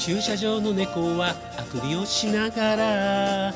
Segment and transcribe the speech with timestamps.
[0.00, 3.52] 駐車場の猫はあくびをしながら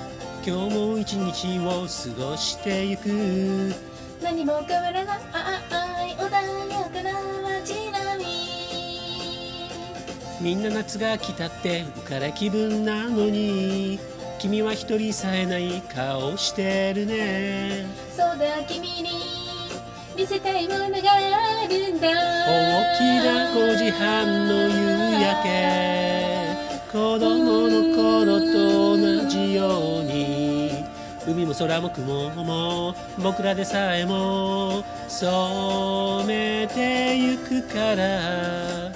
[0.46, 3.74] 今日も一日を過ごしてゆく。
[4.22, 6.30] 何も変わらない穏や
[6.90, 7.12] かな
[7.42, 8.30] 街並み。
[10.38, 13.98] みんな夏が来たって浮かれ気分なのに
[14.38, 17.86] 君は一人さえない顔してるね。
[18.14, 19.08] そうだ君に
[20.14, 22.08] 見せたいものがあるんだ。
[22.08, 26.13] 大きな5時半の夕焼け
[26.94, 30.84] 子供の頃と同じように
[31.26, 38.92] 海も空も雲も僕らでさえも染めてゆくから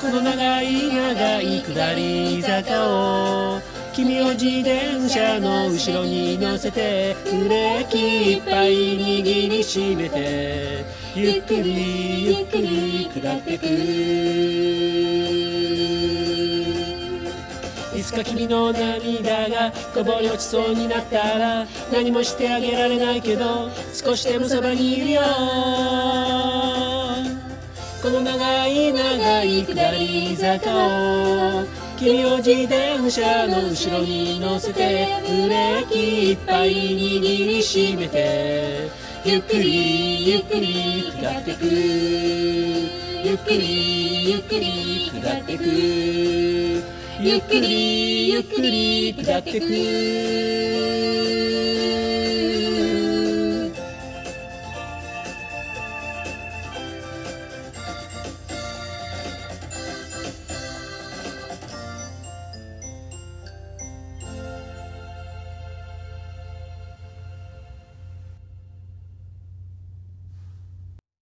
[0.00, 3.60] この長い長い下り坂を
[3.92, 10.84] 君を自転車の後ろに乗せてブレーキいっぱい握りしめて
[11.16, 15.39] ゆっくりゆっくり下ってく。
[18.00, 25.20] いつか君の涙がこぼれ落ちそうになったら何もしてあげられないけど少しでもそばにいるよ
[28.02, 31.66] この長い長い下り坂を
[31.98, 38.88] 君を自転車の後ろに乗せてブレーキいっぱい握りしめて
[39.26, 51.29] ゆっくりゆっくり下ってくゆっくりゆっくり下ってくゆっくりゆっくり下ってく。